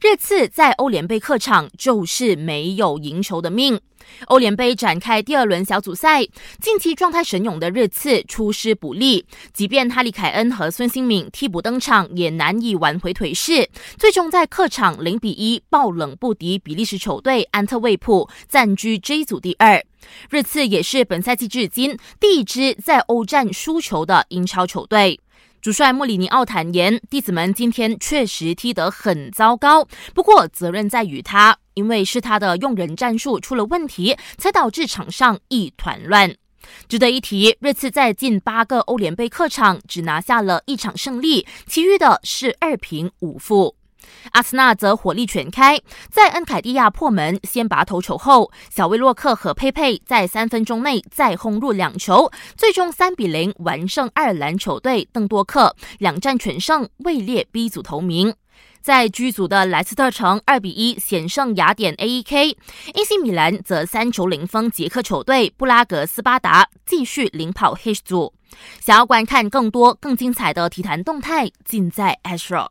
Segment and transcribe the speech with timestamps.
[0.00, 3.80] 热刺在欧联杯客场就是没有赢球的命。
[4.26, 6.22] 欧联杯展开第二轮小组赛，
[6.60, 9.24] 近期状态神勇的热刺出师不利，
[9.54, 13.68] 即便哈利凯恩和孙兴敏替补登场，也难以挽回颓势。
[13.98, 19.82] 最终在客场零比一爆冷不敌比利时球队安特卫普，暂居 J 组第二。
[20.30, 25.18] 热刺也是本赛季至今第一支在欧战输球的英超球队。
[25.66, 29.84] 主帅穆里尼奥坦言，弟子们今天确实踢得很糟糕，
[30.14, 36.32] 不过责任在于他，因为是他的用人战术出了问题，才导致场上一团乱。
[36.88, 43.74] 值得一提，热刺在近八个欧联杯客场只拿下了一场胜利，其余的是二平五负。
[44.32, 58.34] 阿森纳则火力全开，在恩凯蒂亚破门先拔头筹后，小威洛克和佩佩在三分钟内再轰入两球，最终三比零完胜爱尔兰球队邓多克，两战全胜，位列 B 组头名。
[58.80, 68.32] 在 G 组的莱斯特城二比一险胜雅典 A.E.K，AC 米兰则三球零封捷克球队布拉格斯巴达，继续领跑 H 组。
[68.80, 72.68] 想要观看更多更精彩的体坛动态，尽在 Astro。